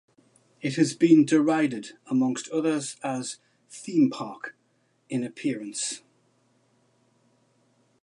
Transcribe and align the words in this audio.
It 0.63 0.77
has 0.77 0.95
been 0.95 1.25
derided 1.27 1.91
amongst 2.07 2.49
others 2.49 2.95
as 3.03 3.37
"theme 3.69 4.09
park" 4.09 4.55
in 5.09 5.23
appearance. 5.23 6.01